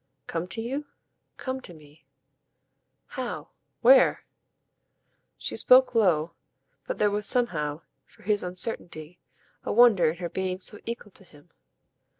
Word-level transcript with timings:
"Come 0.25 0.47
to 0.47 0.61
you?" 0.63 0.87
"Come 1.37 1.61
to 1.61 1.75
me." 1.75 2.07
"How? 3.09 3.49
Where?" 3.81 4.25
She 5.37 5.55
spoke 5.55 5.93
low, 5.93 6.33
but 6.87 6.97
there 6.97 7.11
was 7.11 7.27
somehow, 7.27 7.81
for 8.07 8.23
his 8.23 8.41
uncertainty, 8.41 9.19
a 9.63 9.71
wonder 9.71 10.09
in 10.09 10.17
her 10.17 10.27
being 10.27 10.59
so 10.59 10.79
equal 10.87 11.11
to 11.11 11.23
him. 11.23 11.51